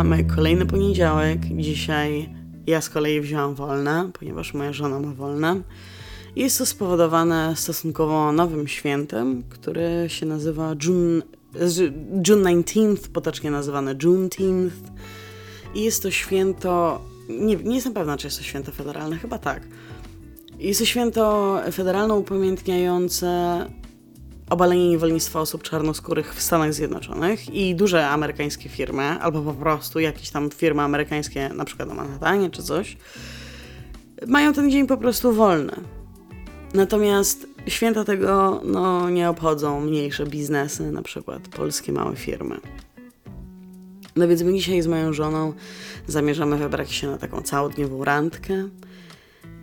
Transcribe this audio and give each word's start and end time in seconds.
Mamy 0.00 0.24
kolejny 0.24 0.66
poniedziałek. 0.66 1.38
Dzisiaj 1.44 2.28
ja 2.66 2.80
z 2.80 2.88
kolei 2.88 3.20
wzięłam 3.20 3.54
wolne, 3.54 4.10
ponieważ 4.18 4.54
moja 4.54 4.72
żona 4.72 5.00
ma 5.00 5.12
wolne. 5.14 5.60
Jest 6.36 6.58
to 6.58 6.66
spowodowane 6.66 7.52
stosunkowo 7.56 8.32
nowym 8.32 8.68
świętem, 8.68 9.42
które 9.48 10.08
się 10.08 10.26
nazywa 10.26 10.74
June, 10.84 11.22
June 12.28 12.44
19th, 12.44 13.08
potocznie 13.08 13.50
nazywane 13.50 13.94
Juneteenth. 14.02 14.76
I 15.74 15.84
jest 15.84 16.02
to 16.02 16.10
święto, 16.10 17.00
nie, 17.28 17.56
nie 17.56 17.74
jestem 17.74 17.94
pewna, 17.94 18.16
czy 18.16 18.26
jest 18.26 18.38
to 18.38 18.44
święto 18.44 18.72
federalne, 18.72 19.18
chyba 19.18 19.38
tak. 19.38 19.62
Jest 20.58 20.80
to 20.80 20.86
święto 20.86 21.56
federalne 21.72 22.14
upamiętniające 22.14 23.66
obalenie 24.50 24.88
niewolnictwa 24.88 25.40
osób 25.40 25.62
czarnoskórych 25.62 26.34
w 26.34 26.42
Stanach 26.42 26.74
Zjednoczonych 26.74 27.54
i 27.54 27.74
duże 27.74 28.08
amerykańskie 28.08 28.68
firmy, 28.68 29.02
albo 29.02 29.42
po 29.42 29.54
prostu 29.54 30.00
jakieś 30.00 30.30
tam 30.30 30.50
firmy 30.50 30.82
amerykańskie, 30.82 31.48
na 31.48 31.64
przykład 31.64 31.88
na 31.88 31.94
Manhattanie 31.94 32.50
czy 32.50 32.62
coś, 32.62 32.96
mają 34.26 34.52
ten 34.52 34.70
dzień 34.70 34.86
po 34.86 34.96
prostu 34.96 35.32
wolny. 35.32 35.72
Natomiast 36.74 37.46
święta 37.66 38.04
tego 38.04 38.60
no, 38.64 39.10
nie 39.10 39.28
obchodzą 39.28 39.80
mniejsze 39.80 40.26
biznesy, 40.26 40.92
na 40.92 41.02
przykład 41.02 41.48
polskie 41.48 41.92
małe 41.92 42.16
firmy. 42.16 42.60
No 44.16 44.28
więc 44.28 44.42
my 44.42 44.52
dzisiaj 44.52 44.82
z 44.82 44.86
moją 44.86 45.12
żoną 45.12 45.52
zamierzamy 46.06 46.56
wybrać 46.56 46.92
się 46.92 47.06
na 47.06 47.18
taką 47.18 47.42
całodniową 47.42 48.04
randkę. 48.04 48.68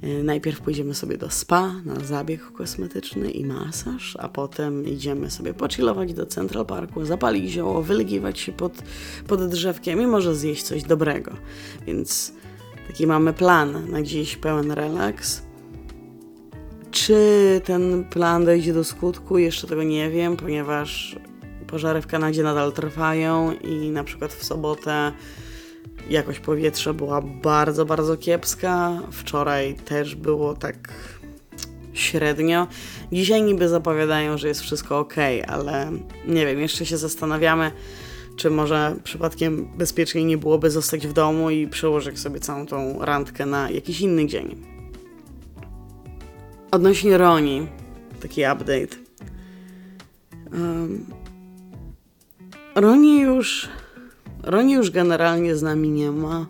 Y, 0.03 0.23
najpierw 0.23 0.61
pójdziemy 0.61 0.95
sobie 0.95 1.17
do 1.17 1.29
spa 1.29 1.73
na 1.85 1.99
zabieg 1.99 2.51
kosmetyczny 2.51 3.31
i 3.31 3.45
masaż, 3.45 4.17
a 4.19 4.29
potem 4.29 4.87
idziemy 4.87 5.31
sobie 5.31 5.53
pochillować 5.53 6.13
do 6.13 6.25
Central 6.25 6.65
Parku, 6.65 7.05
zapalić 7.05 7.51
zioło, 7.51 7.83
wylegiwać 7.83 8.39
się 8.39 8.51
pod, 8.51 8.73
pod 9.27 9.49
drzewkiem 9.49 10.01
i 10.01 10.07
może 10.07 10.35
zjeść 10.35 10.63
coś 10.63 10.83
dobrego. 10.83 11.31
Więc 11.87 12.33
taki 12.87 13.07
mamy 13.07 13.33
plan 13.33 13.91
na 13.91 14.01
dziś 14.01 14.35
pełen 14.35 14.71
relaks. 14.71 15.41
Czy 16.91 17.61
ten 17.65 18.05
plan 18.09 18.45
dojdzie 18.45 18.73
do 18.73 18.83
skutku? 18.83 19.37
Jeszcze 19.37 19.67
tego 19.67 19.83
nie 19.83 20.09
wiem, 20.09 20.37
ponieważ 20.37 21.15
pożary 21.67 22.01
w 22.01 22.07
Kanadzie 22.07 22.43
nadal 22.43 22.73
trwają 22.73 23.53
i 23.53 23.91
na 23.91 24.03
przykład 24.03 24.33
w 24.33 24.43
sobotę 24.43 25.11
jakość 26.09 26.39
powietrza 26.39 26.93
była 26.93 27.21
bardzo, 27.21 27.85
bardzo 27.85 28.17
kiepska. 28.17 29.01
Wczoraj 29.11 29.75
też 29.75 30.15
było 30.15 30.53
tak 30.53 30.93
średnio. 31.93 32.67
Dzisiaj 33.11 33.41
niby 33.41 33.69
zapowiadają, 33.69 34.37
że 34.37 34.47
jest 34.47 34.61
wszystko 34.61 34.99
ok, 34.99 35.15
ale 35.47 35.91
nie 36.27 36.45
wiem, 36.45 36.59
jeszcze 36.59 36.85
się 36.85 36.97
zastanawiamy, 36.97 37.71
czy 38.35 38.49
może 38.49 38.95
przypadkiem 39.03 39.67
bezpieczniej 39.77 40.25
nie 40.25 40.37
byłoby 40.37 40.71
zostać 40.71 41.07
w 41.07 41.13
domu 41.13 41.49
i 41.49 41.67
przełożyć 41.67 42.19
sobie 42.19 42.39
całą 42.39 42.65
tą 42.65 43.05
randkę 43.05 43.45
na 43.45 43.69
jakiś 43.69 44.01
inny 44.01 44.27
dzień. 44.27 44.65
Odnośnie 46.71 47.17
Roni, 47.17 47.67
taki 48.21 48.41
update. 48.41 48.97
Um, 50.51 51.05
Roni 52.75 53.19
już 53.21 53.69
Roni 54.47 54.73
już 54.73 54.91
generalnie 54.91 55.55
z 55.55 55.61
nami 55.61 55.89
nie 55.89 56.11
ma. 56.11 56.45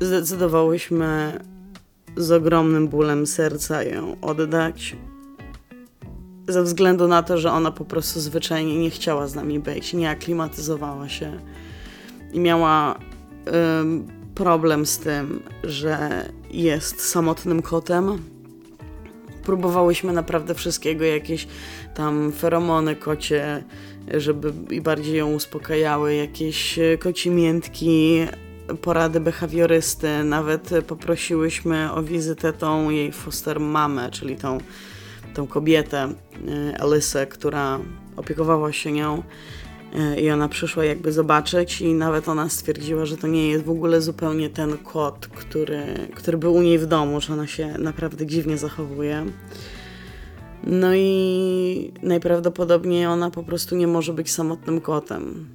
Zdecydowałyśmy 0.00 1.38
z 2.16 2.32
ogromnym 2.32 2.88
bólem 2.88 3.26
serca 3.26 3.82
ją 3.82 4.16
oddać. 4.20 4.96
Ze 6.48 6.62
względu 6.62 7.08
na 7.08 7.22
to, 7.22 7.38
że 7.38 7.52
ona 7.52 7.70
po 7.70 7.84
prostu 7.84 8.20
zwyczajnie 8.20 8.78
nie 8.78 8.90
chciała 8.90 9.26
z 9.26 9.34
nami 9.34 9.58
być, 9.58 9.94
nie 9.94 10.10
aklimatyzowała 10.10 11.08
się 11.08 11.40
i 12.32 12.40
miała 12.40 12.98
problem 14.34 14.86
z 14.86 14.98
tym, 14.98 15.42
że 15.64 16.28
jest 16.50 17.00
samotnym 17.00 17.62
kotem. 17.62 18.18
Próbowałyśmy 19.44 20.12
naprawdę 20.12 20.54
wszystkiego, 20.54 21.04
jakieś 21.04 21.48
tam 21.94 22.32
feromony 22.32 22.96
kocie, 22.96 23.64
żeby 24.14 24.52
i 24.70 24.80
bardziej 24.80 25.16
ją 25.16 25.32
uspokajały, 25.32 26.14
jakieś 26.14 26.78
e, 26.78 26.98
kocimiętki, 26.98 28.26
porady 28.82 29.20
behawiorysty, 29.20 30.24
nawet 30.24 30.70
poprosiłyśmy 30.86 31.92
o 31.92 32.02
wizytę 32.02 32.52
tą 32.52 32.90
jej 32.90 33.12
foster 33.12 33.60
mamę, 33.60 34.10
czyli 34.10 34.36
tą, 34.36 34.58
tą 35.34 35.46
kobietę, 35.46 36.08
Alysę, 36.78 37.26
która 37.26 37.78
opiekowała 38.16 38.72
się 38.72 38.92
nią 38.92 39.22
e, 39.94 40.20
i 40.20 40.30
ona 40.30 40.48
przyszła 40.48 40.84
jakby 40.84 41.12
zobaczyć 41.12 41.80
i 41.80 41.94
nawet 41.94 42.28
ona 42.28 42.48
stwierdziła, 42.48 43.06
że 43.06 43.16
to 43.16 43.26
nie 43.26 43.48
jest 43.48 43.64
w 43.64 43.70
ogóle 43.70 44.00
zupełnie 44.00 44.50
ten 44.50 44.78
kot, 44.78 45.26
który, 45.26 45.84
który 46.14 46.38
był 46.38 46.54
u 46.54 46.62
niej 46.62 46.78
w 46.78 46.86
domu, 46.86 47.20
że 47.20 47.32
ona 47.32 47.46
się 47.46 47.78
naprawdę 47.78 48.26
dziwnie 48.26 48.58
zachowuje. 48.58 49.26
No 50.66 50.94
i 50.94 51.92
najprawdopodobniej 52.02 53.06
ona 53.06 53.30
po 53.30 53.42
prostu 53.42 53.76
nie 53.76 53.86
może 53.86 54.12
być 54.12 54.32
samotnym 54.32 54.80
kotem. 54.80 55.48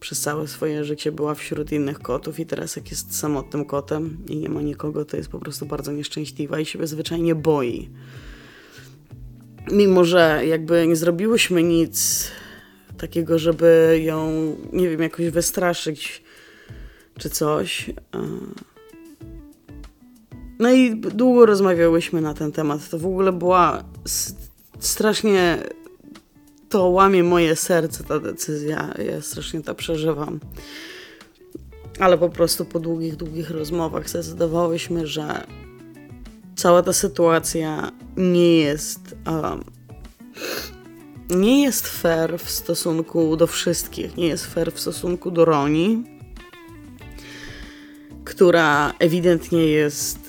Przez 0.00 0.20
całe 0.20 0.48
swoje 0.48 0.84
życie 0.84 1.12
była 1.12 1.34
wśród 1.34 1.72
innych 1.72 1.98
kotów 1.98 2.40
i 2.40 2.46
teraz 2.46 2.76
jak 2.76 2.90
jest 2.90 3.18
samotnym 3.18 3.64
kotem 3.64 4.18
i 4.28 4.36
nie 4.36 4.48
ma 4.48 4.62
nikogo, 4.62 5.04
to 5.04 5.16
jest 5.16 5.28
po 5.28 5.38
prostu 5.38 5.66
bardzo 5.66 5.92
nieszczęśliwa 5.92 6.60
i 6.60 6.66
siebie 6.66 6.86
zwyczajnie 6.86 7.34
boi. 7.34 7.88
Mimo, 9.70 10.04
że 10.04 10.42
jakby 10.46 10.86
nie 10.86 10.96
zrobiłyśmy 10.96 11.62
nic 11.62 12.28
takiego, 12.98 13.38
żeby 13.38 14.00
ją, 14.02 14.30
nie 14.72 14.88
wiem, 14.88 15.02
jakoś 15.02 15.30
wystraszyć 15.30 16.22
czy 17.18 17.30
coś. 17.30 17.90
No 20.58 20.70
i 20.70 20.96
długo 20.96 21.46
rozmawiałyśmy 21.46 22.20
na 22.20 22.34
ten 22.34 22.52
temat. 22.52 22.88
To 22.88 22.98
w 22.98 23.06
ogóle 23.06 23.32
była 23.32 23.84
strasznie. 24.78 25.58
To 26.68 26.88
łamie 26.88 27.24
moje 27.24 27.56
serce 27.56 28.04
ta 28.04 28.18
decyzja. 28.18 28.94
Ja 29.12 29.22
strasznie 29.22 29.62
to 29.62 29.74
przeżywam. 29.74 30.40
Ale 31.98 32.18
po 32.18 32.28
prostu 32.28 32.64
po 32.64 32.80
długich, 32.80 33.16
długich 33.16 33.50
rozmowach 33.50 34.08
zdecydowałyśmy, 34.08 35.06
że 35.06 35.46
cała 36.56 36.82
ta 36.82 36.92
sytuacja 36.92 37.92
nie 38.16 38.56
jest. 38.56 39.16
Um, 39.26 39.64
nie 41.30 41.62
jest 41.62 41.88
fair 41.88 42.38
w 42.38 42.50
stosunku 42.50 43.36
do 43.36 43.46
wszystkich. 43.46 44.16
Nie 44.16 44.26
jest 44.26 44.46
fair 44.46 44.72
w 44.72 44.80
stosunku 44.80 45.30
do 45.30 45.44
Roni, 45.44 46.04
która 48.24 48.92
ewidentnie 48.98 49.66
jest 49.66 50.27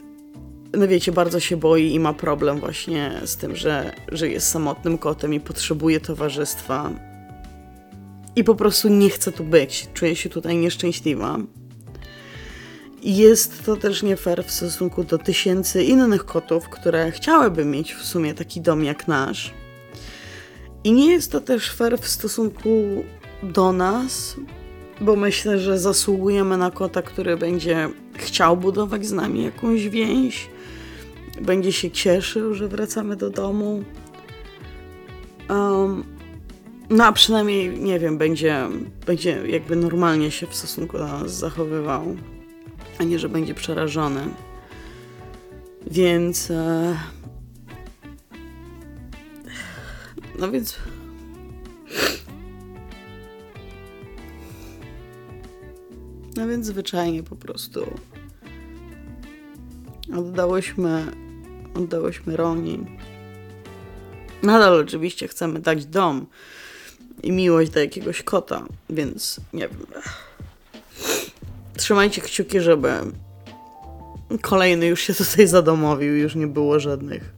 no 0.74 0.88
wiecie, 0.88 1.12
bardzo 1.12 1.40
się 1.40 1.58
boi 1.58 1.94
i 1.94 2.00
ma 2.00 2.14
problem 2.14 2.60
właśnie 2.60 3.22
z 3.26 3.38
tym, 3.38 3.56
że, 3.56 3.92
że 4.12 4.30
jest 4.30 4.48
samotnym 4.48 4.98
kotem 4.98 5.34
i 5.34 5.40
potrzebuje 5.40 6.00
towarzystwa. 6.00 6.92
I 8.36 8.44
po 8.44 8.56
prostu 8.56 8.90
nie 8.90 9.10
chce 9.10 9.32
tu 9.32 9.44
być. 9.44 9.88
Czuje 9.94 10.16
się 10.16 10.30
tutaj 10.30 10.58
nieszczęśliwa. 10.58 11.38
Jest 13.04 13.66
to 13.66 13.76
też 13.76 14.04
nie 14.04 14.16
fair 14.16 14.44
w 14.46 14.52
stosunku 14.52 15.04
do 15.04 15.18
tysięcy 15.18 15.84
innych 15.84 16.26
kotów, 16.26 16.70
które 16.70 17.12
chciałyby 17.12 17.66
mieć 17.66 17.94
w 17.94 18.06
sumie 18.06 18.34
taki 18.34 18.62
dom 18.62 18.84
jak 18.84 19.08
nasz. 19.08 19.54
I 20.84 20.92
nie 20.92 21.12
jest 21.12 21.32
to 21.32 21.42
też 21.42 21.72
fair 21.72 22.00
w 22.00 22.08
stosunku 22.08 22.70
do 23.44 23.72
nas, 23.72 24.36
bo 25.02 25.16
myślę, 25.16 25.60
że 25.60 25.80
zasługujemy 25.80 26.58
na 26.58 26.72
kota, 26.72 27.02
który 27.02 27.38
będzie 27.38 27.90
chciał 28.14 28.58
budować 28.58 29.06
z 29.06 29.12
nami 29.12 29.44
jakąś 29.44 29.90
więź, 29.90 30.50
będzie 31.42 31.74
się 31.74 31.92
cieszył, 31.92 32.54
że 32.54 32.68
wracamy 32.68 33.16
do 33.16 33.30
domu. 33.30 33.84
Um, 35.50 36.04
no 36.90 37.06
a 37.06 37.12
przynajmniej, 37.12 37.80
nie 37.80 38.00
wiem, 38.00 38.18
będzie, 38.18 38.68
będzie 39.06 39.42
jakby 39.48 39.76
normalnie 39.76 40.32
się 40.32 40.48
w 40.48 40.56
stosunku 40.56 40.98
do 40.98 41.08
nas 41.08 41.34
zachowywał, 41.34 42.16
a 43.00 43.04
nie, 43.04 43.20
że 43.20 43.30
będzie 43.30 43.54
przerażony. 43.54 44.22
Więc. 45.92 46.52
E, 46.52 46.98
no 50.40 50.52
więc. 50.52 50.78
No 56.36 56.48
więc 56.48 56.66
zwyczajnie 56.66 57.24
po 57.24 57.36
prostu 57.36 58.00
oddałyśmy 60.18 61.06
oddałyśmy 61.76 62.38
Roni. 62.38 62.86
Nadal 64.44 64.80
oczywiście 64.80 65.28
chcemy 65.28 65.60
dać 65.60 65.86
dom 65.86 66.26
i 67.24 67.32
miłość 67.32 67.72
do 67.72 67.80
jakiegoś 67.80 68.24
kota, 68.24 68.66
więc 68.90 69.40
nie 69.54 69.68
wiem. 69.68 69.86
Trzymajcie 71.78 72.22
kciuki, 72.22 72.60
żeby 72.60 72.94
kolejny 74.42 74.86
już 74.86 75.02
się 75.02 75.14
tutaj 75.14 75.48
zadomowił, 75.48 76.16
już 76.16 76.36
nie 76.36 76.48
było 76.48 76.80
żadnych 76.80 77.34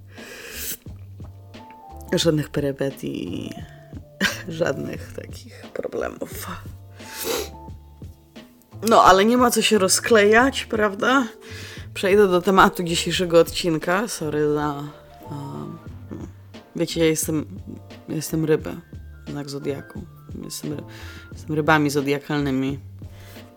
żadnych 2.13 2.49
perypetii 2.49 3.53
żadnych 4.47 5.13
takich 5.13 5.61
problemów. 5.73 6.47
No, 8.89 9.03
ale 9.03 9.25
nie 9.25 9.37
ma 9.37 9.51
co 9.51 9.61
się 9.61 9.77
rozklejać, 9.77 10.65
prawda? 10.65 11.27
Przejdę 11.93 12.27
do 12.27 12.41
tematu 12.41 12.83
dzisiejszego 12.83 13.39
odcinka. 13.39 14.07
Sorry 14.07 14.53
za. 14.53 14.83
Um, 15.31 15.77
wiecie, 16.75 16.99
ja 16.99 17.05
jestem, 17.05 17.45
jestem 18.09 18.45
rybę, 18.45 18.75
znak 19.27 19.49
zodiaku. 19.49 20.01
Jestem, 20.43 20.77
jestem 21.31 21.55
rybami 21.55 21.89
zodiakalnymi, 21.89 22.79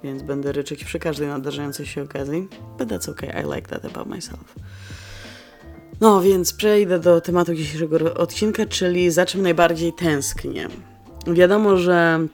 więc 0.05 0.23
będę 0.23 0.53
ryczeć 0.53 0.85
przy 0.85 0.99
każdej 0.99 1.29
nadarzającej 1.29 1.87
się 1.87 2.03
okazji. 2.03 2.49
But 2.79 2.89
that's 2.89 3.11
okay, 3.11 3.43
I 3.43 3.55
like 3.55 3.69
that 3.69 3.85
about 3.85 4.07
myself. 4.07 4.55
No 6.01 6.23
więc 6.23 6.53
przejdę 6.53 6.99
do 6.99 7.21
tematu 7.21 7.55
dzisiejszego 7.55 8.15
odcinka, 8.15 8.67
czyli 8.67 9.11
za 9.11 9.27
czym 9.27 9.43
najbardziej 9.43 9.93
tęsknię. 9.93 10.69
Wiadomo, 11.27 11.77
że 11.77 12.27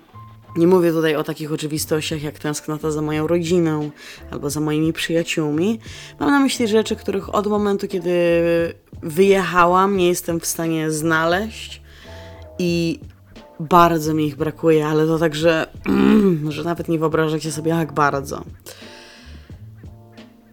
nie 0.56 0.66
mówię 0.66 0.92
tutaj 0.92 1.16
o 1.16 1.24
takich 1.24 1.52
oczywistościach 1.52 2.22
jak 2.22 2.38
tęsknota 2.38 2.90
za 2.90 3.02
moją 3.02 3.26
rodziną 3.26 3.90
albo 4.30 4.50
za 4.50 4.60
moimi 4.60 4.92
przyjaciółmi. 4.92 5.78
Mam 6.20 6.30
na 6.30 6.40
myśli 6.40 6.68
rzeczy, 6.68 6.96
których 6.96 7.34
od 7.34 7.46
momentu, 7.46 7.88
kiedy 7.88 8.10
wyjechałam, 9.02 9.96
nie 9.96 10.08
jestem 10.08 10.40
w 10.40 10.46
stanie 10.46 10.90
znaleźć 10.90 11.82
i 12.58 13.00
bardzo 13.60 14.14
mi 14.14 14.26
ich 14.26 14.36
brakuje, 14.36 14.86
ale 14.86 15.06
to 15.06 15.18
tak, 15.18 15.34
że, 15.34 15.66
mm, 15.86 16.46
że 16.52 16.64
nawet 16.64 16.88
nie 16.88 16.98
wyobrażacie 16.98 17.52
sobie, 17.52 17.70
jak 17.70 17.92
bardzo. 17.92 18.44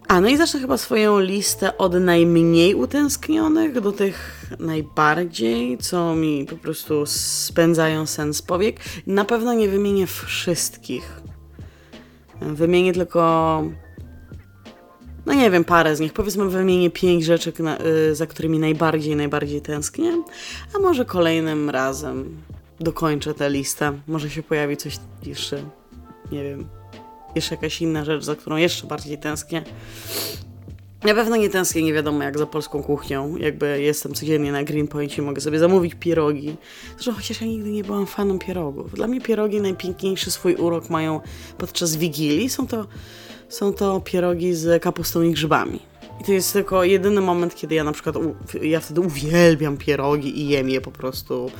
A 0.08 0.20
no 0.20 0.28
i 0.28 0.36
zacznę 0.36 0.60
chyba 0.60 0.76
swoją 0.76 1.20
listę 1.20 1.78
od 1.78 1.94
najmniej 1.94 2.74
utęsknionych 2.74 3.80
do 3.80 3.92
tych 3.92 4.46
najbardziej, 4.58 5.78
co 5.78 6.14
mi 6.14 6.46
po 6.46 6.56
prostu 6.56 7.06
spędzają 7.06 8.06
sens 8.06 8.42
powiek. 8.42 8.80
Na 9.06 9.24
pewno 9.24 9.54
nie 9.54 9.68
wymienię 9.68 10.06
wszystkich. 10.06 11.20
Wymienię 12.40 12.92
tylko. 12.92 13.62
No 15.26 15.34
nie 15.34 15.50
wiem, 15.50 15.64
parę 15.64 15.96
z 15.96 16.00
nich. 16.00 16.12
Powiedzmy, 16.12 16.48
wymienię 16.48 16.90
pięć 16.90 17.24
rzeczy, 17.24 17.52
y, 18.10 18.14
za 18.14 18.26
którymi 18.26 18.58
najbardziej, 18.58 19.16
najbardziej 19.16 19.62
tęsknię. 19.62 20.22
A 20.74 20.78
może 20.78 21.04
kolejnym 21.04 21.70
razem 21.70 22.36
dokończę 22.80 23.34
tę 23.34 23.50
listę. 23.50 23.98
Może 24.06 24.30
się 24.30 24.42
pojawi 24.42 24.76
coś 24.76 24.98
jeszcze, 25.22 25.62
nie 26.32 26.44
wiem, 26.44 26.77
jeszcze 27.34 27.54
jakaś 27.54 27.82
inna 27.82 28.04
rzecz, 28.04 28.24
za 28.24 28.36
którą 28.36 28.56
jeszcze 28.56 28.86
bardziej 28.86 29.18
tęsknię. 29.18 29.62
Na 31.04 31.14
pewno 31.14 31.36
nie 31.36 31.48
tęsknię, 31.48 31.82
nie 31.82 31.92
wiadomo 31.92 32.22
jak 32.22 32.38
za 32.38 32.46
polską 32.46 32.82
kuchnią. 32.82 33.36
Jakby 33.36 33.82
jestem 33.82 34.14
codziennie 34.14 34.52
na 34.52 34.64
Greenpointie, 34.64 35.22
mogę 35.22 35.40
sobie 35.40 35.58
zamówić 35.58 35.94
pierogi. 35.94 36.56
Zresztą 36.94 37.12
chociaż 37.12 37.40
ja 37.40 37.46
nigdy 37.46 37.70
nie 37.70 37.84
byłam 37.84 38.06
fanem 38.06 38.38
pierogów. 38.38 38.94
Dla 38.94 39.06
mnie 39.06 39.20
pierogi 39.20 39.60
najpiękniejszy 39.60 40.30
swój 40.30 40.54
urok 40.54 40.90
mają 40.90 41.20
podczas 41.58 41.96
Wigilii. 41.96 42.48
Są 42.48 42.66
to, 42.66 42.86
są 43.48 43.72
to 43.72 44.00
pierogi 44.00 44.54
z 44.54 44.82
kapustą 44.82 45.22
i 45.22 45.32
grzybami. 45.32 45.80
I 46.20 46.24
to 46.24 46.32
jest 46.32 46.52
tylko 46.52 46.84
jedyny 46.84 47.20
moment, 47.20 47.54
kiedy 47.54 47.74
ja 47.74 47.84
na 47.84 47.92
przykład, 47.92 48.16
ja 48.62 48.80
wtedy 48.80 49.00
uwielbiam 49.00 49.76
pierogi 49.76 50.40
i 50.40 50.48
jem 50.48 50.70
je 50.70 50.80
po 50.80 50.90
prostu 50.90 51.50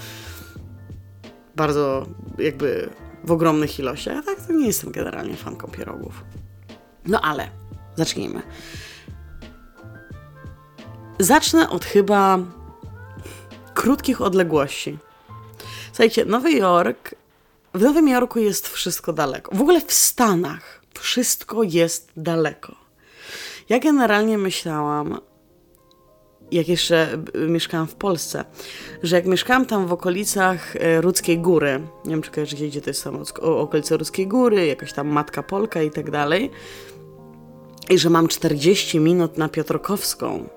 bardzo 1.56 2.06
jakby 2.38 2.90
w 3.24 3.32
ogromnych 3.32 3.78
ilościach. 3.78 4.14
Ja 4.14 4.22
tak 4.22 4.46
to 4.46 4.52
nie 4.52 4.66
jestem 4.66 4.92
generalnie 4.92 5.36
fanką 5.36 5.68
pierogów. 5.68 6.24
No 7.06 7.20
ale 7.20 7.50
zacznijmy. 7.96 8.42
Zacznę 11.18 11.70
od 11.70 11.84
chyba 11.84 12.38
krótkich 13.74 14.20
odległości. 14.20 14.98
Słuchajcie, 15.86 16.24
Nowy 16.24 16.52
Jork. 16.52 17.14
W 17.74 17.82
Nowym 17.82 18.08
Jorku 18.08 18.38
jest 18.38 18.68
wszystko 18.68 19.12
daleko. 19.12 19.56
W 19.56 19.60
ogóle 19.60 19.80
w 19.80 19.92
Stanach 19.92 20.80
wszystko 21.00 21.62
jest 21.62 22.10
daleko. 22.16 22.74
Ja 23.68 23.78
generalnie 23.78 24.38
myślałam, 24.38 25.20
jak 26.52 26.68
jeszcze 26.68 27.18
mieszkałam 27.48 27.86
w 27.86 27.94
Polsce, 27.94 28.44
że 29.02 29.16
jak 29.16 29.26
mieszkałam 29.26 29.66
tam 29.66 29.86
w 29.86 29.92
okolicach 29.92 30.76
e, 30.76 31.00
Rudzkiej 31.00 31.38
Góry, 31.38 31.80
nie 32.04 32.10
wiem 32.10 32.22
czy 32.22 32.30
kojarzycie, 32.30 32.68
gdzie 32.68 32.80
to 32.80 32.90
jest 32.90 33.04
tam 33.04 33.22
okolice 33.42 33.96
Rudzkiej 33.96 34.26
Góry, 34.26 34.66
jakaś 34.66 34.92
tam 34.92 35.08
Matka 35.08 35.42
Polka 35.42 35.82
i 35.82 35.90
tak 35.90 36.10
dalej, 36.10 36.50
i 37.90 37.98
że 37.98 38.10
mam 38.10 38.28
40 38.28 39.00
minut 39.00 39.38
na 39.38 39.48
Piotrkowską, 39.48 40.48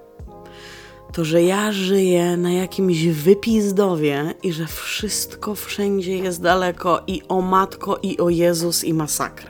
to 1.14 1.26
że 1.26 1.44
ja 1.44 1.72
żyję 1.72 2.38
na 2.38 2.52
jakimś 2.52 3.06
wypizdowie 3.06 4.34
i 4.44 4.54
że 4.54 4.66
wszystko 4.68 5.56
wszędzie 5.56 6.18
jest 6.18 6.42
daleko 6.42 7.02
i 7.08 7.22
o 7.28 7.42
matko, 7.42 8.00
i 8.04 8.18
o 8.18 8.30
Jezus, 8.30 8.84
i 8.84 8.94
masakrę. 8.94 9.50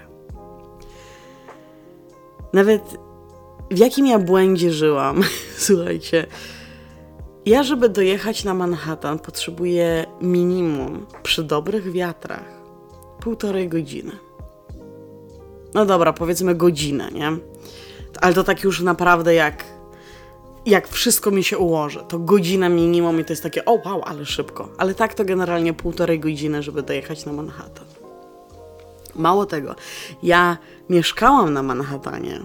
Nawet 2.53 2.97
w 3.71 3.77
jakim 3.77 4.07
ja 4.07 4.19
błędzie 4.19 4.71
żyłam? 4.71 5.23
Słuchajcie. 5.57 6.27
Ja, 7.45 7.63
żeby 7.63 7.89
dojechać 7.89 8.43
na 8.43 8.53
Manhattan, 8.53 9.19
potrzebuję 9.19 10.05
minimum 10.21 11.05
przy 11.23 11.43
dobrych 11.43 11.91
wiatrach 11.91 12.61
półtorej 13.19 13.69
godziny. 13.69 14.11
No 15.73 15.85
dobra, 15.85 16.13
powiedzmy 16.13 16.55
godzinę, 16.55 17.11
nie? 17.11 17.31
Ale 18.21 18.33
to 18.33 18.43
tak 18.43 18.63
już 18.63 18.81
naprawdę 18.81 19.33
jak, 19.33 19.63
jak 20.65 20.87
wszystko 20.87 21.31
mi 21.31 21.43
się 21.43 21.57
ułoży. 21.57 21.99
To 22.07 22.19
godzina 22.19 22.69
minimum 22.69 23.19
i 23.19 23.25
to 23.25 23.33
jest 23.33 23.43
takie, 23.43 23.65
o 23.65 23.71
wow, 23.85 24.01
ale 24.05 24.25
szybko. 24.25 24.69
Ale 24.77 24.95
tak 24.95 25.13
to 25.13 25.25
generalnie 25.25 25.73
półtorej 25.73 26.19
godziny, 26.19 26.63
żeby 26.63 26.83
dojechać 26.83 27.25
na 27.25 27.33
Manhattan. 27.33 27.85
Mało 29.15 29.45
tego, 29.45 29.75
ja 30.23 30.57
mieszkałam 30.89 31.53
na 31.53 31.63
Manhattanie 31.63 32.41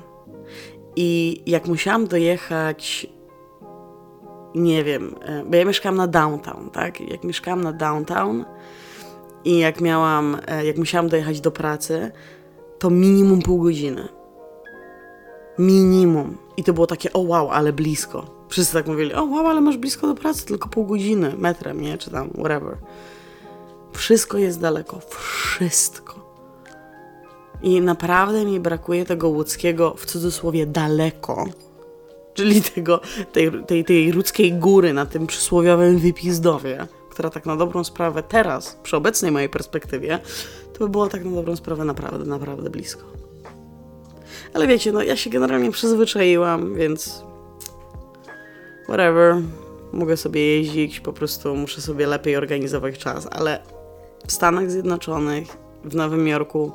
i 0.96 1.42
jak 1.46 1.66
musiałam 1.66 2.06
dojechać, 2.06 3.06
nie 4.54 4.84
wiem, 4.84 5.14
e, 5.22 5.44
bo 5.44 5.56
ja 5.56 5.64
mieszkałam 5.64 5.96
na 5.96 6.06
downtown, 6.06 6.70
tak? 6.70 7.00
Jak 7.00 7.24
mieszkałam 7.24 7.64
na 7.64 7.72
downtown 7.72 8.44
i 9.44 9.58
jak 9.58 9.80
miałam, 9.80 10.36
e, 10.46 10.66
jak 10.66 10.76
musiałam 10.76 11.08
dojechać 11.08 11.40
do 11.40 11.50
pracy, 11.50 12.12
to 12.78 12.90
minimum 12.90 13.42
pół 13.42 13.62
godziny. 13.62 14.08
Minimum. 15.58 16.36
I 16.56 16.64
to 16.64 16.72
było 16.72 16.86
takie, 16.86 17.12
o 17.12 17.20
wow, 17.20 17.50
ale 17.50 17.72
blisko. 17.72 18.46
Wszyscy 18.48 18.72
tak 18.72 18.86
mówili, 18.86 19.14
o 19.14 19.24
wow, 19.24 19.46
ale 19.46 19.60
masz 19.60 19.76
blisko 19.76 20.06
do 20.06 20.14
pracy, 20.14 20.46
tylko 20.46 20.68
pół 20.68 20.86
godziny, 20.86 21.34
metrem, 21.38 21.80
nie? 21.80 21.98
Czy 21.98 22.10
tam, 22.10 22.30
whatever. 22.30 22.76
Wszystko 23.92 24.38
jest 24.38 24.60
daleko. 24.60 25.00
Wszystko. 25.08 26.25
I 27.62 27.80
naprawdę 27.80 28.44
mi 28.44 28.60
brakuje 28.60 29.04
tego 29.04 29.28
łódzkiego, 29.28 29.94
w 29.94 30.06
cudzysłowie, 30.06 30.66
daleko. 30.66 31.44
Czyli 32.34 32.62
tego, 32.62 33.00
tej, 33.32 33.50
tej, 33.66 33.84
tej 33.84 34.12
ludzkiej 34.12 34.52
góry 34.52 34.92
na 34.92 35.06
tym 35.06 35.26
przysłowiowym 35.26 35.98
wypizdowie, 35.98 36.86
która 37.10 37.30
tak 37.30 37.46
na 37.46 37.56
dobrą 37.56 37.84
sprawę 37.84 38.22
teraz, 38.22 38.78
przy 38.82 38.96
obecnej 38.96 39.32
mojej 39.32 39.48
perspektywie, 39.48 40.18
to 40.72 40.78
by 40.78 40.88
było 40.88 41.06
tak 41.06 41.24
na 41.24 41.30
dobrą 41.30 41.56
sprawę 41.56 41.84
naprawdę, 41.84 42.24
naprawdę 42.24 42.70
blisko. 42.70 43.02
Ale 44.54 44.66
wiecie, 44.66 44.92
no 44.92 45.02
ja 45.02 45.16
się 45.16 45.30
generalnie 45.30 45.70
przyzwyczaiłam, 45.70 46.74
więc 46.74 47.24
whatever. 48.84 49.36
Mogę 49.92 50.16
sobie 50.16 50.56
jeździć, 50.56 51.00
po 51.00 51.12
prostu 51.12 51.56
muszę 51.56 51.80
sobie 51.80 52.06
lepiej 52.06 52.36
organizować 52.36 52.98
czas, 52.98 53.28
ale 53.30 53.62
w 54.26 54.32
Stanach 54.32 54.70
Zjednoczonych, 54.70 55.48
w 55.84 55.94
Nowym 55.94 56.28
Jorku 56.28 56.72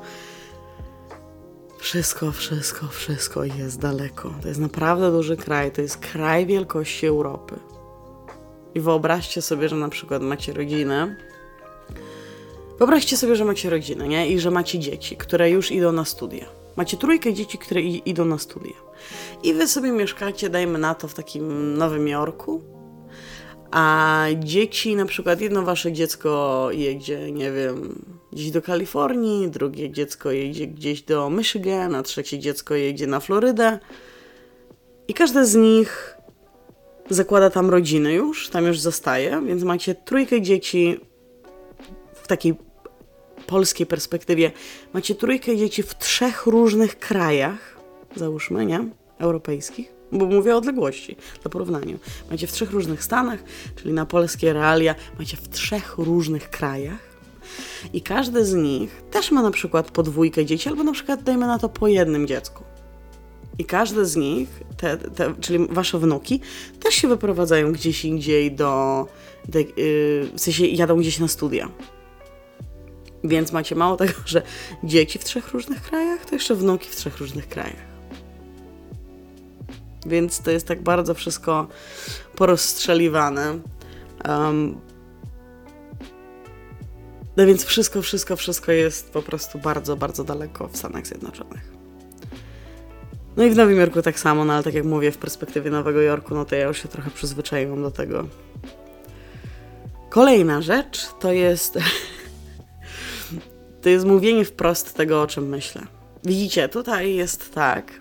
wszystko, 1.81 2.31
wszystko, 2.31 2.87
wszystko 2.87 3.43
jest 3.43 3.79
daleko. 3.79 4.33
To 4.41 4.47
jest 4.47 4.59
naprawdę 4.59 5.11
duży 5.11 5.37
kraj. 5.37 5.71
To 5.71 5.81
jest 5.81 5.97
kraj 5.97 6.45
wielkości 6.45 7.07
Europy. 7.07 7.55
I 8.75 8.79
wyobraźcie 8.79 9.41
sobie, 9.41 9.69
że 9.69 9.75
na 9.75 9.89
przykład 9.89 10.21
macie 10.21 10.53
rodzinę. 10.53 11.15
Wyobraźcie 12.77 13.17
sobie, 13.17 13.35
że 13.35 13.45
macie 13.45 13.69
rodzinę, 13.69 14.07
nie? 14.07 14.29
I 14.29 14.39
że 14.39 14.51
macie 14.51 14.79
dzieci, 14.79 15.17
które 15.17 15.49
już 15.49 15.71
idą 15.71 15.91
na 15.91 16.05
studia. 16.05 16.45
Macie 16.75 16.97
trójkę 16.97 17.33
dzieci, 17.33 17.57
które 17.57 17.81
idą 17.81 18.25
na 18.25 18.37
studia. 18.37 18.75
I 19.43 19.53
wy 19.53 19.67
sobie 19.67 19.91
mieszkacie, 19.91 20.49
dajmy 20.49 20.79
na 20.79 20.95
to, 20.95 21.07
w 21.07 21.13
takim 21.13 21.77
Nowym 21.77 22.07
Jorku, 22.07 22.61
a 23.71 24.25
dzieci, 24.39 24.95
na 24.95 25.05
przykład 25.05 25.41
jedno 25.41 25.63
wasze 25.63 25.91
dziecko 25.91 26.67
jedzie, 26.71 27.31
nie 27.31 27.51
wiem, 27.51 28.05
gdzieś 28.31 28.51
do 28.51 28.61
Kalifornii, 28.61 29.49
drugie 29.49 29.89
dziecko 29.89 30.31
jedzie 30.31 30.67
gdzieś 30.67 31.01
do 31.01 31.29
Michigan, 31.29 31.95
a 31.95 32.03
trzecie 32.03 32.39
dziecko 32.39 32.75
jedzie 32.75 33.07
na 33.07 33.19
Florydę. 33.19 33.79
I 35.07 35.13
każde 35.13 35.45
z 35.45 35.55
nich 35.55 36.17
zakłada 37.09 37.49
tam 37.49 37.69
rodzinę 37.69 38.13
już, 38.13 38.49
tam 38.49 38.65
już 38.65 38.79
zostaje, 38.79 39.41
więc 39.45 39.63
macie 39.63 39.95
trójkę 39.95 40.41
dzieci 40.41 40.99
w 42.13 42.27
takiej 42.27 42.55
polskiej 43.47 43.87
perspektywie. 43.87 44.51
Macie 44.93 45.15
trójkę 45.15 45.57
dzieci 45.57 45.83
w 45.83 45.97
trzech 45.97 46.45
różnych 46.45 46.99
krajach, 46.99 47.79
załóżmy, 48.15 48.65
nie? 48.65 48.85
Europejskich 49.19 50.00
bo 50.11 50.25
mówię 50.25 50.55
o 50.55 50.57
odległości, 50.57 51.15
dla 51.41 51.51
porównania. 51.51 51.95
Macie 52.31 52.47
w 52.47 52.51
trzech 52.51 52.71
różnych 52.71 53.03
stanach, 53.03 53.43
czyli 53.75 53.93
na 53.93 54.05
polskie 54.05 54.53
realia, 54.53 54.95
macie 55.19 55.37
w 55.37 55.49
trzech 55.49 55.97
różnych 55.97 56.49
krajach. 56.49 57.11
I 57.93 58.01
każdy 58.01 58.45
z 58.45 58.53
nich 58.53 59.01
też 59.11 59.31
ma 59.31 59.41
na 59.41 59.51
przykład 59.51 59.91
podwójkę 59.91 60.45
dzieci, 60.45 60.69
albo 60.69 60.83
na 60.83 60.91
przykład 60.91 61.23
dajmy 61.23 61.47
na 61.47 61.59
to 61.59 61.69
po 61.69 61.87
jednym 61.87 62.27
dziecku. 62.27 62.63
I 63.57 63.65
każdy 63.65 64.05
z 64.05 64.15
nich, 64.15 64.49
te, 64.77 64.97
te, 64.97 65.33
czyli 65.41 65.67
wasze 65.69 65.99
wnuki, 65.99 66.39
też 66.79 66.95
się 66.95 67.07
wyprowadzają 67.07 67.71
gdzieś 67.71 68.05
indziej 68.05 68.51
do. 68.51 69.05
do 69.47 69.59
yy, 69.59 69.67
w 69.75 70.33
sensie 70.35 70.65
jadą 70.65 70.97
gdzieś 70.97 71.19
na 71.19 71.27
studia. 71.27 71.69
Więc 73.23 73.51
macie 73.51 73.75
mało 73.75 73.97
tego, 73.97 74.13
że 74.25 74.41
dzieci 74.83 75.19
w 75.19 75.23
trzech 75.23 75.47
różnych 75.47 75.81
krajach, 75.81 76.25
to 76.25 76.35
jeszcze 76.35 76.55
wnuki 76.55 76.89
w 76.89 76.95
trzech 76.95 77.17
różnych 77.17 77.47
krajach. 77.47 77.90
Więc 80.05 80.39
to 80.41 80.51
jest 80.51 80.67
tak 80.67 80.81
bardzo 80.81 81.13
wszystko 81.13 81.67
porozstrzeliwane. 82.35 83.59
Um, 84.27 84.77
no 87.37 87.45
więc 87.45 87.65
wszystko, 87.65 88.01
wszystko, 88.01 88.35
wszystko 88.35 88.71
jest 88.71 89.11
po 89.11 89.21
prostu 89.21 89.59
bardzo, 89.59 89.95
bardzo 89.95 90.23
daleko 90.23 90.67
w 90.67 90.77
Stanach 90.77 91.07
Zjednoczonych. 91.07 91.71
No 93.37 93.43
i 93.43 93.49
w 93.49 93.55
Nowym 93.55 93.77
Jorku 93.77 94.01
tak 94.01 94.19
samo, 94.19 94.45
no 94.45 94.53
ale 94.53 94.63
tak 94.63 94.73
jak 94.73 94.85
mówię, 94.85 95.11
w 95.11 95.17
perspektywie 95.17 95.71
Nowego 95.71 96.01
Jorku, 96.01 96.35
no 96.35 96.45
to 96.45 96.55
ja 96.55 96.67
już 96.67 96.81
się 96.81 96.87
trochę 96.87 97.11
przyzwyczaiłam 97.11 97.81
do 97.81 97.91
tego. 97.91 98.27
Kolejna 100.09 100.61
rzecz 100.61 101.07
to 101.19 101.31
jest. 101.31 101.77
to 103.81 103.89
jest 103.89 104.05
mówienie 104.05 104.45
wprost 104.45 104.93
tego, 104.93 105.21
o 105.21 105.27
czym 105.27 105.49
myślę. 105.49 105.81
Widzicie, 106.23 106.69
tutaj 106.69 107.15
jest 107.15 107.53
tak. 107.53 108.00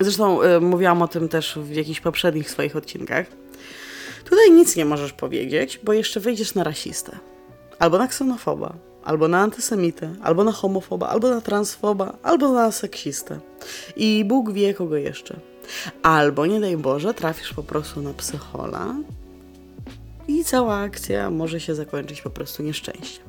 Zresztą 0.00 0.42
y, 0.42 0.60
mówiłam 0.60 1.02
o 1.02 1.08
tym 1.08 1.28
też 1.28 1.58
w 1.62 1.74
jakichś 1.74 2.00
poprzednich 2.00 2.50
swoich 2.50 2.76
odcinkach. 2.76 3.26
Tutaj 4.24 4.50
nic 4.50 4.76
nie 4.76 4.84
możesz 4.84 5.12
powiedzieć, 5.12 5.80
bo 5.84 5.92
jeszcze 5.92 6.20
wyjdziesz 6.20 6.54
na 6.54 6.64
rasistę, 6.64 7.18
albo 7.78 7.98
na 7.98 8.08
ksenofoba, 8.08 8.74
albo 9.04 9.28
na 9.28 9.40
antysemitę, 9.40 10.14
albo 10.22 10.44
na 10.44 10.52
homofoba, 10.52 11.08
albo 11.08 11.30
na 11.30 11.40
transfoba, 11.40 12.16
albo 12.22 12.52
na 12.52 12.72
seksistę. 12.72 13.40
I 13.96 14.24
Bóg 14.24 14.52
wie 14.52 14.74
kogo 14.74 14.96
jeszcze. 14.96 15.40
Albo, 16.02 16.46
nie 16.46 16.60
daj 16.60 16.76
Boże, 16.76 17.14
trafisz 17.14 17.52
po 17.52 17.62
prostu 17.62 18.02
na 18.02 18.14
psychola 18.14 18.94
i 20.28 20.44
cała 20.44 20.76
akcja 20.76 21.30
może 21.30 21.60
się 21.60 21.74
zakończyć 21.74 22.22
po 22.22 22.30
prostu 22.30 22.62
nieszczęściem. 22.62 23.24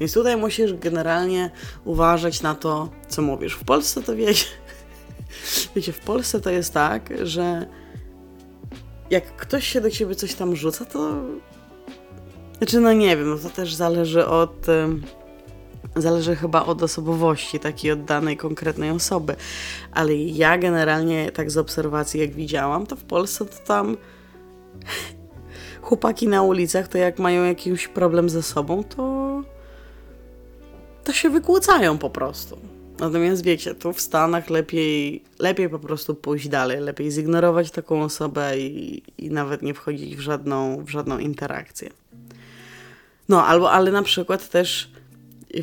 Więc 0.00 0.14
tutaj 0.14 0.36
musisz 0.36 0.74
generalnie 0.74 1.50
uważać 1.84 2.42
na 2.42 2.54
to, 2.54 2.88
co 3.08 3.22
mówisz. 3.22 3.54
W 3.54 3.64
Polsce 3.64 4.02
to 4.02 4.16
wiecie, 4.16 4.46
wiecie, 5.76 5.92
w 5.92 6.00
Polsce 6.00 6.40
to 6.40 6.50
jest 6.50 6.74
tak, 6.74 7.10
że 7.22 7.66
jak 9.10 9.36
ktoś 9.36 9.68
się 9.68 9.80
do 9.80 9.90
ciebie 9.90 10.14
coś 10.14 10.34
tam 10.34 10.56
rzuca, 10.56 10.84
to 10.84 11.22
znaczy, 12.58 12.80
no 12.80 12.92
nie 12.92 13.16
wiem, 13.16 13.30
no 13.30 13.38
to 13.38 13.50
też 13.50 13.74
zależy 13.74 14.26
od 14.26 14.66
zależy 15.96 16.36
chyba 16.36 16.64
od 16.64 16.82
osobowości 16.82 17.60
takiej 17.60 17.92
od 17.92 18.04
danej 18.04 18.36
konkretnej 18.36 18.90
osoby. 18.90 19.36
Ale 19.92 20.14
ja 20.14 20.58
generalnie 20.58 21.32
tak 21.32 21.50
z 21.50 21.56
obserwacji, 21.56 22.20
jak 22.20 22.30
widziałam, 22.30 22.86
to 22.86 22.96
w 22.96 23.04
Polsce 23.04 23.44
to 23.44 23.58
tam 23.66 23.96
chłopaki 25.82 26.28
na 26.28 26.42
ulicach, 26.42 26.88
to 26.88 26.98
jak 26.98 27.18
mają 27.18 27.44
jakiś 27.44 27.88
problem 27.88 28.30
ze 28.30 28.42
sobą, 28.42 28.84
to 28.84 29.28
to 31.04 31.12
się 31.12 31.30
wykłócają 31.30 31.98
po 31.98 32.10
prostu. 32.10 32.58
Natomiast 33.00 33.44
wiecie, 33.44 33.74
tu 33.74 33.92
w 33.92 34.00
Stanach 34.00 34.50
lepiej, 34.50 35.22
lepiej 35.38 35.68
po 35.68 35.78
prostu 35.78 36.14
pójść 36.14 36.48
dalej, 36.48 36.80
lepiej 36.80 37.10
zignorować 37.10 37.70
taką 37.70 38.02
osobę 38.02 38.58
i, 38.58 39.02
i 39.18 39.30
nawet 39.30 39.62
nie 39.62 39.74
wchodzić 39.74 40.16
w 40.16 40.20
żadną, 40.20 40.84
w 40.84 40.90
żadną 40.90 41.18
interakcję. 41.18 41.90
No, 43.28 43.46
albo, 43.46 43.70
ale 43.70 43.92
na 43.92 44.02
przykład 44.02 44.48
też 44.48 44.90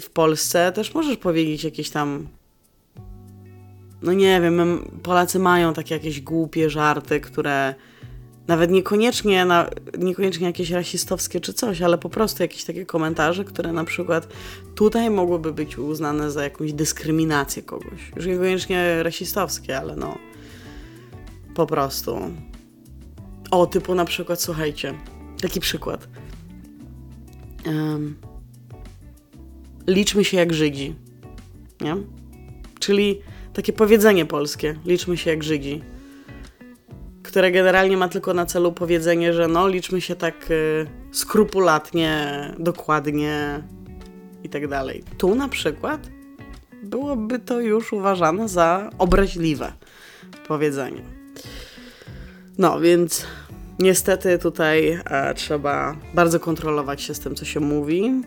w 0.02 0.10
Polsce 0.10 0.72
też 0.72 0.94
możesz 0.94 1.18
powiedzieć 1.18 1.64
jakieś 1.64 1.90
tam. 1.90 2.28
No 4.02 4.14
nie 4.14 4.42
wiem, 4.42 4.86
Polacy 5.04 5.40
mają 5.40 5.74
takie 5.74 5.96
jakieś 5.96 6.22
głupie 6.22 6.70
żarty, 6.70 7.20
które 7.20 7.76
nawet 8.48 8.72
niekoniecznie, 8.72 9.46
na, 9.46 9.70
niekoniecznie 9.98 10.48
jakieś 10.48 10.72
rasistowskie 10.72 11.40
czy 11.40 11.54
coś, 11.54 11.82
ale 11.82 11.98
po 11.98 12.10
prostu 12.10 12.44
jakieś 12.44 12.64
takie 12.64 12.86
komentarze, 12.86 13.44
które 13.44 13.74
na 13.74 13.84
przykład 13.84 14.28
tutaj 14.76 15.10
mogłyby 15.10 15.54
być 15.54 15.78
uznane 15.78 16.32
za 16.32 16.44
jakąś 16.44 16.74
dyskryminację 16.74 17.64
kogoś. 17.64 18.12
Już 18.16 18.26
niekoniecznie 18.26 19.04
rasistowskie, 19.04 19.78
ale 19.78 19.96
no 19.96 20.18
po 21.56 21.66
prostu. 21.66 22.18
O, 23.52 23.68
typu 23.68 23.96
na 23.96 24.06
przykład, 24.06 24.42
słuchajcie, 24.42 24.94
taki 25.42 25.60
przykład. 25.60 26.08
Um, 27.66 28.16
liczmy 29.88 30.26
się 30.26 30.38
jak 30.38 30.54
Żydzi. 30.54 30.96
Nie? 31.82 31.96
Czyli 32.80 33.22
takie 33.54 33.74
powiedzenie 33.74 34.26
polskie, 34.26 34.76
liczmy 34.86 35.18
się 35.18 35.30
jak 35.30 35.44
Żydzi 35.44 35.82
które 37.36 37.52
generalnie 37.52 37.98
ma 37.98 38.10
tylko 38.10 38.34
na 38.34 38.46
celu 38.46 38.72
powiedzenie, 38.72 39.34
że 39.34 39.48
no, 39.48 39.68
liczmy 39.68 40.02
się 40.02 40.16
tak 40.16 40.52
y, 40.52 40.88
skrupulatnie, 41.12 42.54
dokładnie 42.60 43.64
i 44.44 44.50
tak 44.50 44.68
dalej. 44.68 45.04
Tu 45.18 45.36
na 45.36 45.48
przykład 45.50 46.10
byłoby 46.84 47.40
to 47.40 47.60
już 47.62 47.94
uważane 47.94 48.50
za 48.50 48.90
obraźliwe 48.98 49.74
powiedzenie. 50.48 51.02
No, 52.58 52.80
więc 52.80 53.26
niestety 53.80 54.40
tutaj 54.40 55.00
e, 55.06 55.34
trzeba 55.34 55.96
bardzo 56.14 56.40
kontrolować 56.40 57.02
się 57.02 57.14
z 57.14 57.20
tym, 57.20 57.36
co 57.36 57.46
się 57.46 57.60
mówi. 57.60 58.22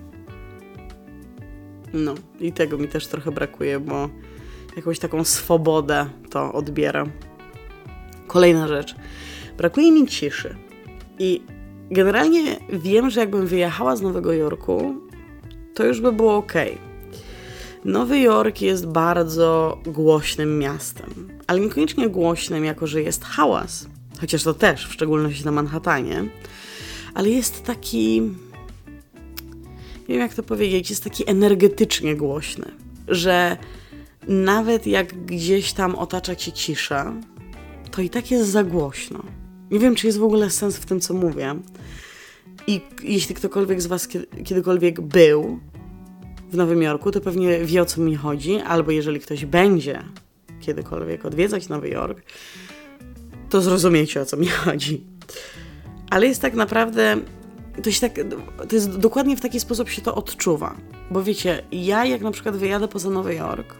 No, 1.92 2.14
i 2.40 2.52
tego 2.52 2.78
mi 2.78 2.88
też 2.88 3.06
trochę 3.06 3.32
brakuje, 3.32 3.80
bo 3.80 4.08
jakąś 4.76 4.98
taką 4.98 5.24
swobodę 5.24 6.06
to 6.30 6.52
odbieram. 6.52 7.10
Kolejna 8.28 8.68
rzecz. 8.68 8.94
Brakuje 9.56 9.92
mi 9.92 10.06
ciszy. 10.06 10.54
I 11.18 11.42
generalnie 11.90 12.56
wiem, 12.72 13.10
że 13.10 13.20
jakbym 13.20 13.46
wyjechała 13.46 13.96
z 13.96 14.02
Nowego 14.02 14.32
Jorku, 14.32 14.94
to 15.74 15.84
już 15.84 16.00
by 16.00 16.12
było 16.12 16.36
ok. 16.36 16.52
Nowy 17.84 18.18
Jork 18.18 18.60
jest 18.60 18.86
bardzo 18.86 19.78
głośnym 19.86 20.58
miastem, 20.58 21.28
ale 21.46 21.60
niekoniecznie 21.60 22.08
głośnym, 22.08 22.64
jako 22.64 22.86
że 22.86 23.02
jest 23.02 23.24
hałas, 23.24 23.88
chociaż 24.20 24.42
to 24.42 24.54
też, 24.54 24.86
w 24.88 24.92
szczególności 24.92 25.44
na 25.44 25.52
Manhattanie, 25.52 26.24
ale 27.14 27.28
jest 27.28 27.64
taki. 27.64 28.20
Nie 30.08 30.14
wiem, 30.14 30.20
jak 30.20 30.34
to 30.34 30.42
powiedzieć, 30.42 30.90
jest 30.90 31.04
taki 31.04 31.30
energetycznie 31.30 32.16
głośny, 32.16 32.66
że 33.08 33.56
nawet 34.28 34.86
jak 34.86 35.24
gdzieś 35.24 35.72
tam 35.72 35.94
otacza 35.94 36.36
cię 36.36 36.52
cisza, 36.52 37.12
to 37.98 38.02
i 38.02 38.10
tak 38.10 38.30
jest 38.30 38.50
za 38.50 38.64
głośno. 38.64 39.22
Nie 39.70 39.78
wiem, 39.78 39.94
czy 39.94 40.06
jest 40.06 40.18
w 40.18 40.22
ogóle 40.22 40.50
sens 40.50 40.76
w 40.76 40.86
tym, 40.86 41.00
co 41.00 41.14
mówię. 41.14 41.54
I 42.66 42.80
jeśli 43.02 43.34
ktokolwiek 43.34 43.82
z 43.82 43.86
Was 43.86 44.08
kiedykolwiek 44.44 45.00
był 45.00 45.60
w 46.50 46.56
Nowym 46.56 46.82
Jorku, 46.82 47.10
to 47.10 47.20
pewnie 47.20 47.64
wie 47.64 47.82
o 47.82 47.84
co 47.84 48.00
mi 48.00 48.16
chodzi, 48.16 48.56
albo 48.56 48.90
jeżeli 48.90 49.20
ktoś 49.20 49.44
będzie 49.44 50.02
kiedykolwiek 50.60 51.24
odwiedzać 51.24 51.68
Nowy 51.68 51.88
Jork, 51.88 52.22
to 53.50 53.60
zrozumiecie 53.60 54.20
o 54.20 54.24
co 54.24 54.36
mi 54.36 54.46
chodzi. 54.64 55.04
Ale 56.10 56.26
jest 56.26 56.42
tak 56.42 56.54
naprawdę. 56.54 57.16
To, 57.82 57.90
się 57.90 58.00
tak, 58.00 58.18
to 58.68 58.76
jest 58.76 58.96
dokładnie 58.96 59.36
w 59.36 59.40
taki 59.40 59.60
sposób 59.60 59.88
się 59.88 60.02
to 60.02 60.14
odczuwa. 60.14 60.76
Bo 61.10 61.22
wiecie, 61.22 61.62
ja 61.72 62.04
jak 62.04 62.20
na 62.20 62.30
przykład 62.30 62.56
wyjadę 62.56 62.88
poza 62.88 63.10
Nowy 63.10 63.34
Jork, 63.34 63.74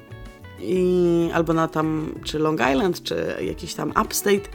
i, 0.60 1.30
albo 1.34 1.52
na 1.52 1.68
tam, 1.68 2.14
czy 2.24 2.38
Long 2.38 2.60
Island, 2.72 3.02
czy 3.02 3.34
jakiś 3.40 3.74
tam 3.74 3.92
Upstate, 4.02 4.48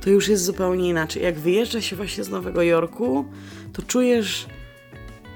to 0.00 0.10
już 0.10 0.28
jest 0.28 0.44
zupełnie 0.44 0.88
inaczej. 0.88 1.22
Jak 1.22 1.38
wyjeżdża 1.38 1.80
się 1.80 1.96
właśnie 1.96 2.24
z 2.24 2.28
Nowego 2.28 2.62
Jorku, 2.62 3.24
to 3.72 3.82
czujesz 3.82 4.46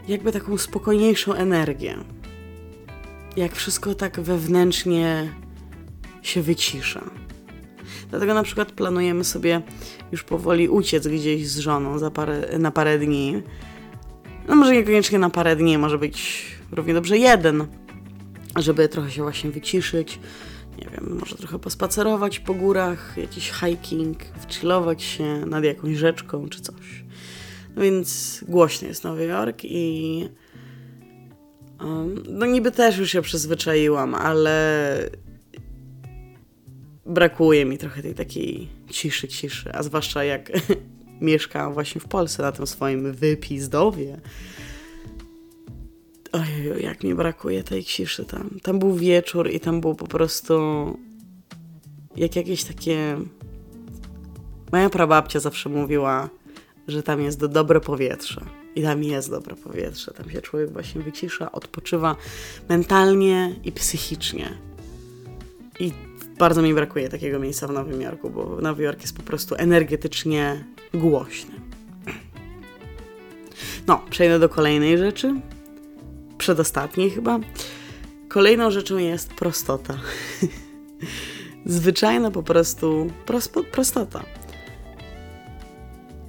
jakby 0.09 0.33
taką 0.33 0.59
spokojniejszą 0.59 1.33
energię. 1.33 1.97
Jak 3.37 3.55
wszystko 3.55 3.95
tak 3.95 4.21
wewnętrznie 4.21 5.33
się 6.23 6.43
wycisza. 6.43 7.11
Dlatego 8.11 8.35
na 8.35 8.43
przykład 8.43 8.73
planujemy 8.73 9.25
sobie 9.25 9.63
już 10.13 10.23
powoli 10.23 10.69
uciec 10.69 11.09
gdzieś 11.09 11.49
z 11.49 11.59
żoną 11.59 12.11
parę, 12.11 12.59
na 12.59 12.71
parę 12.71 12.99
dni. 12.99 13.43
No 14.49 14.57
może 14.57 14.73
niekoniecznie 14.73 15.19
na 15.19 15.31
parę 15.31 15.57
dni, 15.57 15.79
może 15.79 15.99
być 15.99 16.47
równie 16.73 16.95
dobrze 16.95 17.19
jeden 17.19 17.67
żeby 18.56 18.88
trochę 18.88 19.11
się 19.11 19.23
właśnie 19.23 19.50
wyciszyć, 19.50 20.20
nie 20.78 20.90
wiem, 20.90 21.16
może 21.20 21.37
trochę 21.37 21.58
pospacerować 21.58 22.40
po 22.40 22.54
górach, 22.54 23.14
jakiś 23.16 23.52
hiking, 23.52 24.18
wchillować 24.49 25.02
się 25.02 25.46
nad 25.46 25.64
jakąś 25.64 25.96
rzeczką 25.96 26.49
czy 26.49 26.61
coś. 26.61 27.04
No 27.76 27.82
więc 27.82 28.40
głośny 28.49 28.88
jest 28.88 29.04
Nowy 29.04 29.25
Jork 29.25 29.64
i 29.64 30.28
no 32.28 32.46
niby 32.46 32.73
też 32.73 32.99
już 32.99 33.11
się 33.11 33.23
przyzwyczaiłam, 33.23 34.14
ale 34.14 35.11
brakuje 37.06 37.64
mi 37.64 37.78
trochę 37.78 38.02
tej 38.02 38.14
takiej 38.14 38.68
ciszy, 38.90 39.28
ciszy, 39.28 39.73
a 39.73 39.82
zwłaszcza 39.82 40.25
jak 40.25 40.52
mieszkam 41.20 41.75
właśnie 41.75 42.00
w 42.00 42.08
Polsce 42.08 42.42
na 42.42 42.52
tym 42.52 42.66
swoim 42.66 43.12
wypizdowie. 43.12 44.20
Ojej, 46.35 46.83
jak 46.83 47.05
mi 47.05 47.14
brakuje 47.14 47.64
tej 47.64 47.85
ciszy 47.85 48.25
tam. 48.25 48.50
Tam 48.62 48.79
był 48.79 48.95
wieczór 48.95 49.50
i 49.50 49.61
tam 49.61 49.81
było 49.81 49.95
po 49.95 50.07
prostu 50.07 50.55
jak 52.17 52.37
jakieś 52.37 52.64
takie... 52.64 53.17
Moja 54.73 54.91
prababcia 54.91 55.41
zawsze 55.41 55.69
mówiła, 55.69 56.29
że 56.88 57.03
tam 57.03 57.21
jest 57.21 57.47
dobre 57.47 57.81
powietrze. 57.81 58.41
I 58.75 58.83
tam 58.83 59.03
jest 59.03 59.31
dobre 59.31 59.57
powietrze. 59.57 60.12
Tam 60.12 60.31
się 60.31 60.43
człowiek 60.43 60.73
właśnie 60.73 61.03
wycisza, 61.03 61.53
odpoczywa 61.53 62.17
mentalnie 62.69 63.55
i 63.64 63.73
psychicznie. 63.73 64.50
I 65.81 65.93
bardzo 66.38 66.62
mi 66.62 66.75
brakuje 66.75 67.09
takiego 67.09 67.38
miejsca 67.38 67.69
w 67.69 67.73
Nowym 67.73 68.00
Jorku, 68.00 68.31
bo 68.31 68.59
Nowy 68.61 68.83
Jork 68.83 69.00
jest 69.00 69.17
po 69.17 69.23
prostu 69.23 69.55
energetycznie 69.59 70.64
głośny. 70.95 71.55
No, 73.87 74.03
przejdę 74.11 74.38
do 74.38 74.49
kolejnej 74.49 74.99
rzeczy. 74.99 75.35
Przedostatniej 76.38 77.11
chyba. 77.11 77.41
Kolejną 78.29 78.71
rzeczą 78.71 78.97
jest 78.97 79.35
prostota. 79.35 79.95
Zwyczajna 81.67 82.31
po 82.31 82.43
prostu 82.43 83.07
prostota. 83.73 84.25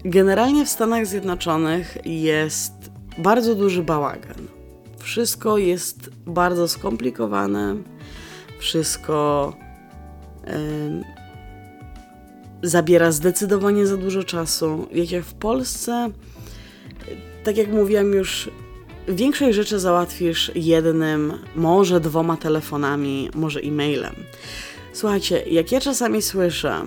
Generalnie 0.05 0.65
w 0.65 0.69
Stanach 0.69 1.05
Zjednoczonych 1.05 1.97
jest 2.05 2.73
bardzo 3.17 3.55
duży 3.55 3.83
bałagan. 3.83 4.47
Wszystko 4.99 5.57
jest 5.57 6.09
bardzo 6.25 6.67
skomplikowane, 6.67 7.75
wszystko 8.59 9.53
zabiera 12.63 13.11
zdecydowanie 13.11 13.87
za 13.87 13.97
dużo 13.97 14.23
czasu. 14.23 14.87
Wiecie, 14.91 15.21
w 15.21 15.33
Polsce, 15.33 16.09
tak 17.43 17.57
jak 17.57 17.67
mówiłam 17.67 18.13
już, 18.13 18.49
większość 19.07 19.55
rzeczy 19.55 19.79
załatwisz 19.79 20.51
jednym, 20.55 21.33
może 21.55 21.99
dwoma 21.99 22.37
telefonami, 22.37 23.29
może 23.35 23.59
e-mailem. 23.59 24.15
Słuchajcie, 24.93 25.43
jak 25.47 25.71
ja 25.71 25.81
czasami 25.81 26.21
słyszę 26.21 26.81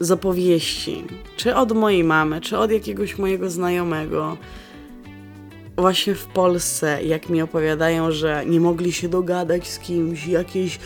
z 0.00 0.10
opowieści, 0.10 1.04
czy 1.36 1.54
od 1.54 1.72
mojej 1.72 2.04
mamy, 2.04 2.40
czy 2.40 2.58
od 2.58 2.70
jakiegoś 2.70 3.18
mojego 3.18 3.50
znajomego, 3.50 4.36
właśnie 5.76 6.14
w 6.14 6.26
Polsce, 6.26 7.04
jak 7.04 7.28
mi 7.28 7.42
opowiadają, 7.42 8.12
że 8.12 8.44
nie 8.46 8.60
mogli 8.60 8.92
się 8.92 9.08
dogadać 9.08 9.68
z 9.68 9.78
kimś, 9.78 10.26
jakieś 10.26 10.76
e, 10.76 10.78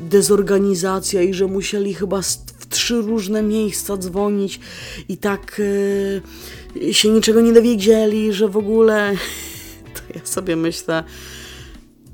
dezorganizacja 0.00 1.22
i 1.22 1.34
że 1.34 1.46
musieli 1.46 1.94
chyba 1.94 2.22
w 2.58 2.66
trzy 2.68 2.94
różne 2.94 3.42
miejsca 3.42 3.96
dzwonić 3.96 4.60
i 5.08 5.16
tak 5.16 5.60
e, 6.80 6.92
się 6.92 7.08
niczego 7.08 7.40
nie 7.40 7.52
dowiedzieli, 7.52 8.32
że 8.32 8.48
w 8.48 8.56
ogóle 8.56 9.14
ja 10.14 10.20
sobie 10.24 10.56
myślę, 10.56 11.04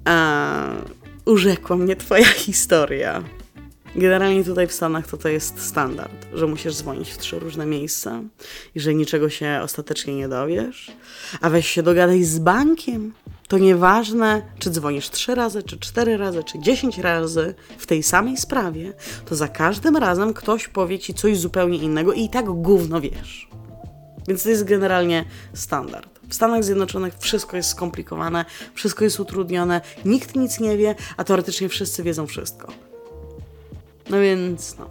a, 0.05 0.71
urzekła 1.25 1.77
mnie 1.77 1.97
twoja 1.97 2.25
historia. 2.47 3.23
Generalnie 3.97 4.45
tutaj 4.45 4.67
w 4.67 4.73
Stanach 4.73 5.07
to 5.07 5.17
to 5.17 5.29
jest 5.29 5.61
standard, 5.61 6.27
że 6.33 6.47
musisz 6.47 6.77
dzwonić 6.77 7.11
w 7.11 7.19
trzy 7.19 7.39
różne 7.39 7.67
miejsca 7.67 8.23
i 8.75 8.81
że 8.81 8.95
niczego 8.95 9.31
się 9.31 9.61
ostatecznie 9.63 10.15
nie 10.15 10.29
dowiesz. 10.29 10.93
A 11.41 11.51
weź 11.51 11.69
się 11.69 11.83
dogadaj 11.83 12.25
z 12.25 12.39
bankiem. 12.39 13.13
To 13.49 13.59
nieważne, 13.59 14.43
czy 14.59 14.71
dzwonisz 14.71 15.11
trzy 15.11 15.35
razy, 15.35 15.63
czy 15.63 15.79
cztery 15.79 16.17
razy, 16.17 16.45
czy 16.45 16.59
dziesięć 16.59 16.99
razy 16.99 17.55
w 17.79 17.87
tej 17.87 18.03
samej 18.03 18.37
sprawie, 18.37 18.93
to 19.25 19.35
za 19.35 19.49
każdym 19.49 19.97
razem 19.97 20.35
ktoś 20.35 20.69
powie 20.69 20.99
ci 20.99 21.15
coś 21.15 21.39
zupełnie 21.39 21.79
innego 21.79 22.13
i 22.13 22.25
i 22.25 22.29
tak 22.29 22.45
gówno 22.47 23.01
wiesz. 23.01 23.49
Więc 24.29 24.43
to 24.43 24.49
jest 24.49 24.65
generalnie 24.65 25.25
standard. 25.55 26.14
W 26.35 26.37
Stanach 26.37 26.65
Zjednoczonych 26.65 27.15
wszystko 27.19 27.57
jest 27.57 27.69
skomplikowane, 27.69 28.45
wszystko 28.75 29.05
jest 29.05 29.21
utrudnione, 29.21 29.81
nikt 30.05 30.37
nic 30.37 30.61
nie 30.61 30.77
wie, 30.77 30.95
a 31.17 31.25
teoretycznie 31.25 31.69
wszyscy 31.69 32.03
wiedzą 32.03 32.27
wszystko. 32.27 32.73
No 34.11 34.21
więc, 34.21 34.79
no. 34.79 34.91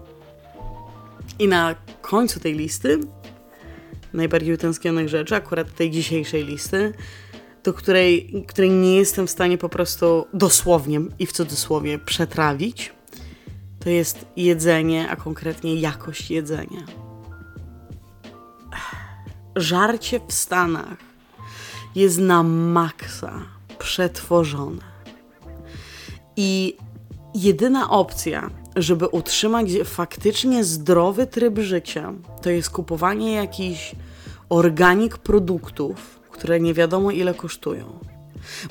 I 1.39 1.47
na 1.47 1.75
końcu 2.01 2.39
tej 2.39 2.53
listy, 2.53 2.99
najbardziej 4.13 4.53
utęsknionych 4.53 5.09
rzeczy, 5.09 5.35
akurat 5.35 5.75
tej 5.75 5.91
dzisiejszej 5.91 6.45
listy, 6.45 6.93
do 7.63 7.73
której, 7.73 8.45
której 8.47 8.69
nie 8.69 8.95
jestem 8.95 9.27
w 9.27 9.31
stanie 9.31 9.57
po 9.57 9.69
prostu 9.69 10.27
dosłownie 10.33 11.01
i 11.19 11.25
w 11.25 11.31
cudzysłowie 11.31 11.99
przetrawić, 11.99 12.93
to 13.79 13.89
jest 13.89 14.25
jedzenie, 14.35 15.09
a 15.09 15.15
konkretnie 15.15 15.75
jakość 15.75 16.31
jedzenia. 16.31 16.85
Żarcie 19.55 20.19
w 20.27 20.33
Stanach 20.33 21.12
jest 21.95 22.19
na 22.19 22.43
maksa 22.43 23.33
przetworzone. 23.79 24.81
I 26.35 26.77
jedyna 27.35 27.89
opcja, 27.89 28.49
żeby 28.75 29.07
utrzymać 29.07 29.67
faktycznie 29.85 30.63
zdrowy 30.63 31.27
tryb 31.27 31.59
życia, 31.59 32.13
to 32.41 32.49
jest 32.49 32.69
kupowanie 32.69 33.31
jakichś 33.33 33.95
organik 34.49 35.17
produktów, 35.17 36.19
które 36.31 36.59
nie 36.59 36.73
wiadomo 36.73 37.11
ile 37.11 37.33
kosztują. 37.33 37.99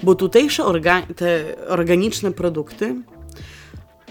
Bo 0.03 0.15
tutejsze 0.15 0.65
orga 0.65 1.03
te 1.17 1.55
organiczne 1.69 2.33
produkty 2.33 2.95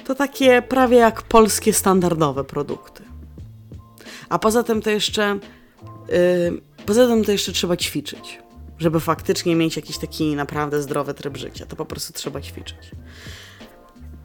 to 0.04 0.16
takie 0.16 0.62
prawie 0.62 0.98
jak 0.98 1.22
polskie 1.22 1.74
standardowe 1.74 2.44
produkty. 2.44 3.04
A 4.30 4.40
poza 4.40 4.64
tym 4.64 4.82
to 4.82 4.90
jeszcze 4.90 5.40
yy, 6.10 6.62
poza 6.86 7.08
tym 7.08 7.24
to 7.24 7.32
jeszcze 7.32 7.52
trzeba 7.52 7.78
ćwiczyć. 7.78 8.40
Żeby 8.82 9.00
faktycznie 9.00 9.56
mieć 9.56 9.76
jakiś 9.76 9.98
taki 9.98 10.36
naprawdę 10.36 10.82
zdrowy 10.82 11.14
tryb 11.14 11.38
życia, 11.38 11.66
to 11.66 11.76
po 11.76 11.86
prostu 11.86 12.14
trzeba 12.14 12.42
ćwiczyć. 12.42 12.92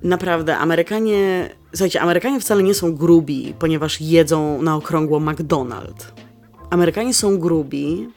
Naprawdę, 0.02 0.56
Amerykanie. 0.56 1.50
Słuchajcie, 1.70 2.00
Amerykanie 2.00 2.40
wcale 2.40 2.62
nie 2.62 2.74
są 2.74 2.94
grubi, 2.94 3.54
ponieważ 3.58 4.00
jedzą 4.00 4.62
na 4.62 4.76
okrągło 4.76 5.20
McDonald's. 5.20 6.04
Amerykanie 6.70 7.14
są 7.14 7.38
grubi, 7.38 8.08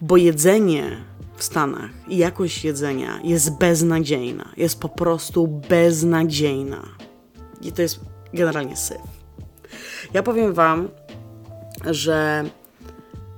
bo 0.00 0.16
jedzenie 0.16 1.04
w 1.36 1.44
Stanach 1.44 1.90
i 2.08 2.16
jakość 2.16 2.64
jedzenia 2.64 3.20
jest 3.24 3.58
beznadziejna. 3.58 4.48
Jest 4.56 4.80
po 4.80 4.88
prostu 4.88 5.46
beznadziejna. 5.68 6.82
I 7.62 7.72
to 7.72 7.82
jest 7.82 8.00
generalnie 8.34 8.76
syf. 8.76 9.02
Ja 10.14 10.22
powiem 10.22 10.52
Wam, 10.52 10.88
że 11.90 12.44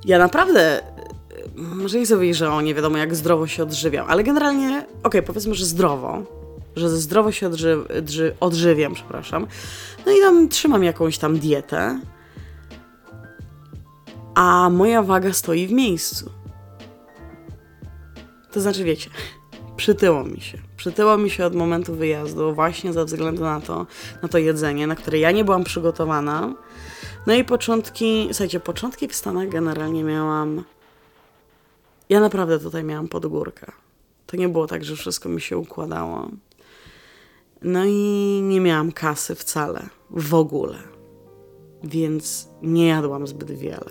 ja 0.04 0.18
naprawdę. 0.18 0.82
Może 1.56 2.06
sobie, 2.06 2.34
że 2.34 2.52
o 2.52 2.60
nie 2.60 2.74
wiadomo 2.74 2.98
jak 2.98 3.14
zdrowo 3.14 3.46
się 3.46 3.62
odżywiam, 3.62 4.06
ale 4.08 4.24
generalnie, 4.24 4.78
okej, 4.78 4.90
okay, 5.02 5.22
powiedzmy, 5.22 5.54
że 5.54 5.66
zdrowo 5.66 6.22
że 6.76 6.88
zdrowo 6.88 7.32
się 7.32 7.46
odży 7.46 7.84
odży 7.98 8.36
odżywiam, 8.40 8.94
przepraszam. 8.94 9.46
No 10.06 10.12
i 10.12 10.20
tam 10.20 10.48
trzymam 10.48 10.84
jakąś 10.84 11.18
tam 11.18 11.38
dietę, 11.38 12.00
a 14.34 14.70
moja 14.70 15.02
waga 15.02 15.32
stoi 15.32 15.66
w 15.66 15.72
miejscu. 15.72 16.30
To 18.52 18.60
znaczy, 18.60 18.84
wiecie, 18.84 19.10
przytyło 19.76 20.24
mi 20.24 20.40
się. 20.40 20.58
Przytyło 20.76 21.18
mi 21.18 21.30
się 21.30 21.46
od 21.46 21.54
momentu 21.54 21.94
wyjazdu, 21.94 22.54
właśnie 22.54 22.92
ze 22.92 23.04
względu 23.04 23.42
na 23.42 23.60
to, 23.60 23.86
na 24.22 24.28
to 24.28 24.38
jedzenie, 24.38 24.86
na 24.86 24.94
które 24.94 25.18
ja 25.18 25.30
nie 25.30 25.44
byłam 25.44 25.64
przygotowana. 25.64 26.54
No 27.26 27.34
i 27.34 27.44
początki, 27.44 28.28
słuchajcie, 28.32 28.60
początki 28.60 29.08
w 29.08 29.14
Stanach 29.14 29.48
generalnie 29.48 30.04
miałam. 30.04 30.64
Ja 32.08 32.20
naprawdę 32.20 32.58
tutaj 32.58 32.84
miałam 32.84 33.08
pod 33.08 33.26
górkę. 33.26 33.72
To 34.26 34.36
nie 34.36 34.48
było 34.48 34.66
tak, 34.66 34.84
że 34.84 34.96
wszystko 34.96 35.28
mi 35.28 35.40
się 35.40 35.58
układało. 35.58 36.28
No 37.62 37.84
i 37.84 38.40
nie 38.42 38.60
miałam 38.60 38.92
kasy 38.92 39.34
wcale, 39.34 39.88
w 40.10 40.34
ogóle. 40.34 40.78
Więc 41.84 42.48
nie 42.62 42.86
jadłam 42.86 43.26
zbyt 43.26 43.50
wiele. 43.50 43.90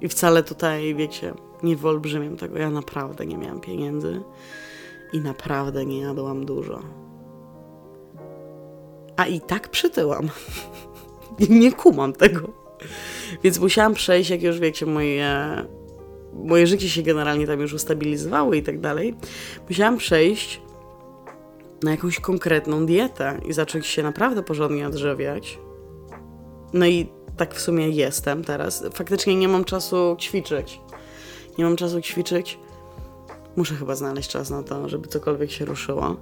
I 0.00 0.08
wcale 0.08 0.42
tutaj, 0.42 0.94
wiecie, 0.94 1.34
nie 1.62 1.76
wyolbrzymiam 1.76 2.36
tego. 2.36 2.58
Ja 2.58 2.70
naprawdę 2.70 3.26
nie 3.26 3.38
miałam 3.38 3.60
pieniędzy 3.60 4.22
i 5.12 5.20
naprawdę 5.20 5.86
nie 5.86 6.00
jadłam 6.00 6.46
dużo. 6.46 6.82
A 9.16 9.26
i 9.26 9.40
tak 9.40 9.68
przytyłam. 9.68 10.28
nie 11.48 11.72
kumam 11.72 12.12
tego. 12.12 12.48
Więc 13.42 13.58
musiałam 13.58 13.94
przejść, 13.94 14.30
jak 14.30 14.42
już 14.42 14.58
wiecie, 14.58 14.86
moje, 14.86 15.64
moje 16.32 16.66
życie 16.66 16.88
się 16.88 17.02
generalnie 17.02 17.46
tam 17.46 17.60
już 17.60 17.72
ustabilizowało 17.72 18.54
i 18.54 18.62
tak 18.62 18.80
dalej. 18.80 19.14
Musiałam 19.68 19.96
przejść 19.98 20.60
na 21.82 21.90
jakąś 21.90 22.20
konkretną 22.20 22.86
dietę 22.86 23.40
i 23.48 23.52
zacząć 23.52 23.86
się 23.86 24.02
naprawdę 24.02 24.42
porządnie 24.42 24.86
odżywiać. 24.86 25.58
No 26.72 26.86
i 26.86 27.08
tak 27.36 27.54
w 27.54 27.60
sumie 27.60 27.88
jestem 27.88 28.44
teraz. 28.44 28.84
Faktycznie 28.94 29.36
nie 29.36 29.48
mam 29.48 29.64
czasu 29.64 30.16
ćwiczyć. 30.20 30.80
Nie 31.58 31.64
mam 31.64 31.76
czasu 31.76 32.00
ćwiczyć. 32.00 32.58
Muszę 33.56 33.74
chyba 33.74 33.94
znaleźć 33.94 34.30
czas 34.30 34.50
na 34.50 34.62
to, 34.62 34.88
żeby 34.88 35.08
cokolwiek 35.08 35.50
się 35.50 35.64
ruszyło. 35.64 36.16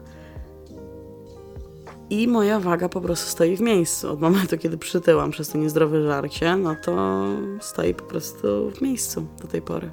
I 2.10 2.28
moja 2.28 2.60
waga 2.60 2.88
po 2.88 3.00
prostu 3.00 3.30
stoi 3.30 3.56
w 3.56 3.60
miejscu. 3.60 4.12
Od 4.12 4.20
momentu, 4.20 4.58
kiedy 4.58 4.78
przytyłam 4.78 5.30
przez 5.30 5.48
to 5.48 5.58
niezdrowe 5.58 6.02
żarcie, 6.02 6.56
no 6.56 6.76
to 6.82 7.24
stoi 7.60 7.94
po 7.94 8.04
prostu 8.04 8.70
w 8.70 8.80
miejscu 8.80 9.26
do 9.42 9.48
tej 9.48 9.62
pory. 9.62 9.90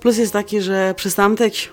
Plus 0.00 0.18
jest 0.18 0.32
taki, 0.32 0.60
że 0.60 0.94
przestałam 0.96 1.36
tyć. 1.36 1.72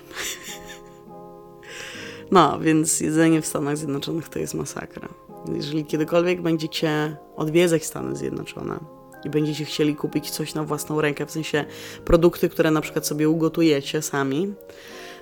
No, 2.30 2.58
więc 2.60 3.00
jedzenie 3.00 3.42
w 3.42 3.46
Stanach 3.46 3.76
Zjednoczonych 3.76 4.28
to 4.28 4.38
jest 4.38 4.54
masakra. 4.54 5.08
Jeżeli 5.54 5.84
kiedykolwiek 5.84 6.42
będziecie 6.42 7.16
odwiedzać 7.36 7.84
Stany 7.84 8.16
Zjednoczone 8.16 8.80
i 9.24 9.30
będziecie 9.30 9.64
chcieli 9.64 9.96
kupić 9.96 10.30
coś 10.30 10.54
na 10.54 10.64
własną 10.64 11.00
rękę, 11.00 11.26
w 11.26 11.30
sensie 11.30 11.64
produkty, 12.04 12.48
które 12.48 12.70
na 12.70 12.80
przykład 12.80 13.06
sobie 13.06 13.28
ugotujecie 13.28 14.02
sami, 14.02 14.54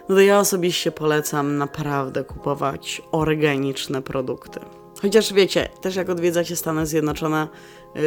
no 0.09 0.15
to 0.15 0.21
ja 0.21 0.41
osobiście 0.41 0.93
polecam 0.93 1.57
naprawdę 1.57 2.25
kupować 2.25 3.03
organiczne 3.13 4.03
produkty. 4.03 4.61
Chociaż 5.03 5.33
wiecie, 5.33 5.69
też 5.81 5.97
jak 5.97 6.09
odwiedzacie 6.09 6.57
Stany 6.57 6.87
Zjednoczone, 6.87 7.49
yy, 7.95 8.03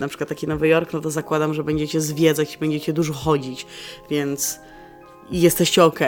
na 0.00 0.08
przykład 0.08 0.28
taki 0.28 0.46
Nowy 0.46 0.68
Jork, 0.68 0.92
no 0.92 1.00
to 1.00 1.10
zakładam, 1.10 1.54
że 1.54 1.64
będziecie 1.64 2.00
zwiedzać, 2.00 2.56
będziecie 2.56 2.92
dużo 2.92 3.12
chodzić, 3.12 3.66
więc 4.10 4.58
jesteście 5.30 5.84
ok. 5.84 6.00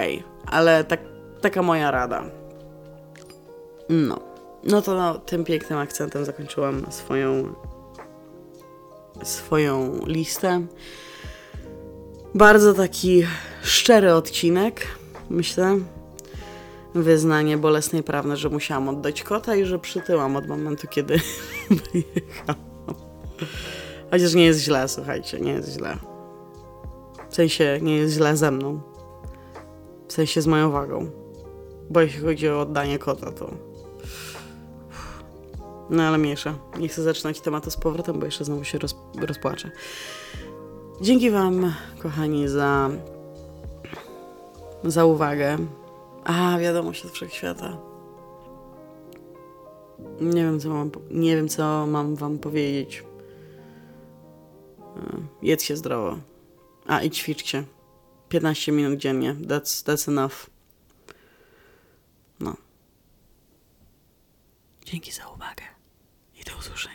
Ale 0.46 0.84
tak, 0.84 1.00
taka 1.40 1.62
moja 1.62 1.90
rada. 1.90 2.24
No. 3.88 4.20
No 4.64 4.82
to 4.82 4.94
no, 4.94 5.18
tym 5.18 5.44
pięknym 5.44 5.78
akcentem 5.78 6.24
zakończyłam 6.24 6.86
swoją 6.90 7.54
swoją 9.22 10.00
listę. 10.06 10.66
Bardzo 12.34 12.74
taki 12.74 13.26
szczery 13.62 14.14
odcinek, 14.14 14.86
myślę. 15.30 15.78
Wyznanie 16.94 17.58
bolesnej 17.58 18.02
prawny, 18.02 18.36
że 18.36 18.48
musiałam 18.48 18.88
oddać 18.88 19.22
kota 19.22 19.56
i 19.56 19.64
że 19.64 19.78
przytyłam 19.78 20.36
od 20.36 20.48
momentu, 20.48 20.86
kiedy 20.90 21.20
wyjechałam. 21.92 22.64
Chociaż 24.10 24.34
nie 24.34 24.44
jest 24.44 24.60
źle, 24.60 24.88
słuchajcie, 24.88 25.40
nie 25.40 25.52
jest 25.52 25.72
źle. 25.72 25.96
W 27.30 27.34
sensie 27.34 27.78
nie 27.82 27.96
jest 27.96 28.14
źle 28.14 28.36
ze 28.36 28.50
mną. 28.50 28.80
W 30.08 30.12
sensie 30.12 30.42
z 30.42 30.46
moją 30.46 30.70
wagą. 30.70 31.10
Bo 31.90 32.00
jeśli 32.00 32.20
chodzi 32.20 32.48
o 32.48 32.60
oddanie 32.60 32.98
kota, 32.98 33.32
to 33.32 33.74
no 35.90 36.02
ale 36.02 36.18
mniejsza. 36.18 36.54
Nie 36.78 36.88
chcę 36.88 37.02
zaczynać 37.02 37.40
tematu 37.40 37.70
z 37.70 37.76
powrotem, 37.76 38.18
bo 38.18 38.24
jeszcze 38.24 38.44
znowu 38.44 38.64
się 38.64 38.78
roz, 38.78 38.96
rozpłaczę. 39.20 39.70
Dzięki 41.00 41.30
Wam, 41.30 41.74
kochani, 42.02 42.48
za, 42.48 42.90
za 44.84 45.04
uwagę. 45.04 45.58
A, 46.24 46.58
wiadomość 46.58 47.04
od 47.04 47.12
wszechświata. 47.12 47.78
Nie 50.20 50.44
wiem, 50.44 50.60
co 50.60 50.68
mam, 50.68 50.90
nie 51.10 51.36
wiem, 51.36 51.48
co 51.48 51.86
mam 51.86 52.16
Wam 52.16 52.38
powiedzieć. 52.38 53.04
Jedzcie 55.42 55.76
zdrowo. 55.76 56.18
A, 56.86 57.02
i 57.02 57.10
ćwiczcie. 57.10 57.64
15 58.28 58.72
minut 58.72 58.98
dziennie. 58.98 59.34
That's, 59.34 59.86
that's 59.86 60.08
enough. 60.08 60.50
No. 62.40 62.56
Dzięki 64.84 65.12
za 65.12 65.28
uwagę 65.28 65.64
i 66.40 66.44
do 66.44 66.56
usłyszenia. 66.58 66.93